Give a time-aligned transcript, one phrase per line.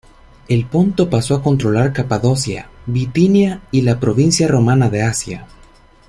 [0.47, 5.45] El Ponto pasó a controlar Capadocia, Bitinia y la provincia romana de Asia.